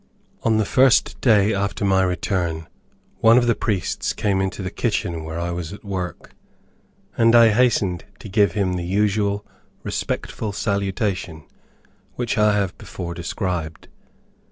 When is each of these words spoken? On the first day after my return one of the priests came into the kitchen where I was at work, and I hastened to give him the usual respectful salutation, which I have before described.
On 0.41 0.57
the 0.57 0.65
first 0.65 1.21
day 1.21 1.53
after 1.53 1.85
my 1.85 2.01
return 2.01 2.67
one 3.19 3.37
of 3.37 3.45
the 3.45 3.53
priests 3.53 4.13
came 4.13 4.41
into 4.41 4.63
the 4.63 4.71
kitchen 4.71 5.23
where 5.23 5.39
I 5.39 5.51
was 5.51 5.73
at 5.73 5.85
work, 5.85 6.33
and 7.19 7.35
I 7.35 7.49
hastened 7.49 8.05
to 8.17 8.27
give 8.27 8.53
him 8.53 8.73
the 8.77 8.83
usual 8.83 9.45
respectful 9.83 10.53
salutation, 10.53 11.43
which 12.15 12.35
I 12.35 12.55
have 12.57 12.75
before 12.79 13.13
described. 13.13 13.89